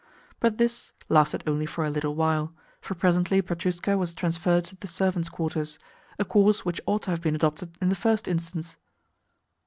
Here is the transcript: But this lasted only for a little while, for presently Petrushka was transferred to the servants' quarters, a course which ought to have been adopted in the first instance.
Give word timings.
But 0.39 0.57
this 0.57 0.93
lasted 1.09 1.43
only 1.45 1.67
for 1.67 1.85
a 1.85 1.91
little 1.91 2.15
while, 2.15 2.55
for 2.81 2.95
presently 2.95 3.39
Petrushka 3.39 3.95
was 3.99 4.15
transferred 4.15 4.65
to 4.65 4.75
the 4.75 4.87
servants' 4.87 5.29
quarters, 5.29 5.77
a 6.17 6.25
course 6.25 6.65
which 6.65 6.81
ought 6.87 7.03
to 7.03 7.11
have 7.11 7.21
been 7.21 7.35
adopted 7.35 7.77
in 7.79 7.89
the 7.89 7.95
first 7.95 8.27
instance. 8.27 8.77